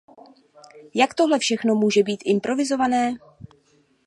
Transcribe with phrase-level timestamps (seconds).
[0.93, 3.13] Jak tohle všechno může být improvizované?